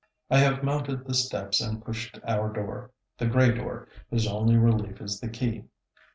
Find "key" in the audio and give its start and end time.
5.29-5.65